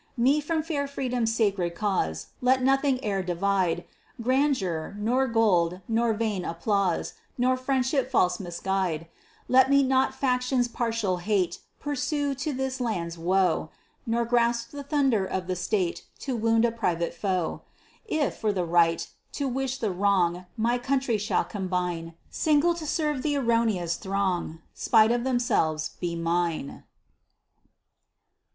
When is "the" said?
14.71-14.81, 15.45-15.55, 18.51-18.65, 19.77-19.91